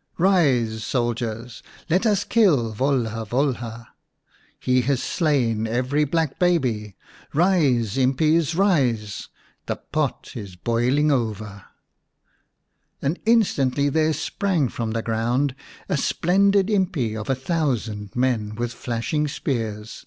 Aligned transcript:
"Rise, 0.16 0.82
soldiers, 0.82 1.62
Let 1.90 2.06
us 2.06 2.24
kill 2.24 2.72
Volha 2.74 3.26
Volha; 3.28 3.60
109 3.60 3.60
The 3.60 3.74
Serpent's 3.76 3.84
Bride 3.84 3.84
He 4.64 4.80
has 4.80 5.02
slain 5.02 5.66
every 5.66 6.04
black 6.04 6.38
baby. 6.38 6.96
Else, 7.34 7.98
impis, 7.98 8.54
rise, 8.56 9.28
The 9.66 9.76
pot 9.76 10.30
is 10.36 10.56
boiling 10.56 11.12
over." 11.12 11.66
And 13.02 13.18
instantly 13.26 13.90
there 13.90 14.14
sprang 14.14 14.70
from 14.70 14.92
the 14.92 15.02
ground 15.02 15.54
a 15.90 15.98
splendid 15.98 16.70
impi 16.70 17.14
of 17.14 17.28
a 17.28 17.34
thousand 17.34 18.16
men 18.16 18.54
with 18.54 18.72
flashing 18.72 19.28
spears. 19.28 20.06